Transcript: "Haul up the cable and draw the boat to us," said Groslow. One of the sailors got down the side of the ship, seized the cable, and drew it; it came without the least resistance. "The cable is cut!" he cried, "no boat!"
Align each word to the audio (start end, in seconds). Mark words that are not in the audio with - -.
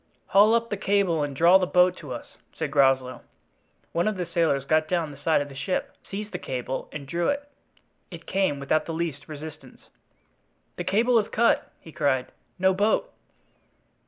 "Haul 0.29 0.55
up 0.55 0.71
the 0.71 0.77
cable 0.77 1.21
and 1.21 1.35
draw 1.35 1.59
the 1.59 1.67
boat 1.67 1.95
to 1.97 2.11
us," 2.11 2.35
said 2.53 2.71
Groslow. 2.71 3.21
One 3.91 4.07
of 4.07 4.17
the 4.17 4.25
sailors 4.25 4.65
got 4.65 4.87
down 4.87 5.11
the 5.11 5.17
side 5.19 5.41
of 5.41 5.47
the 5.47 5.53
ship, 5.53 5.95
seized 6.09 6.31
the 6.31 6.39
cable, 6.39 6.89
and 6.91 7.07
drew 7.07 7.27
it; 7.29 7.47
it 8.09 8.25
came 8.25 8.59
without 8.59 8.87
the 8.87 8.95
least 8.95 9.29
resistance. 9.29 9.89
"The 10.75 10.83
cable 10.85 11.19
is 11.19 11.29
cut!" 11.29 11.71
he 11.79 11.91
cried, 11.91 12.31
"no 12.57 12.73
boat!" 12.73 13.13